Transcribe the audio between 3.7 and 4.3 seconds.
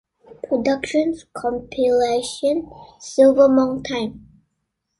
Time".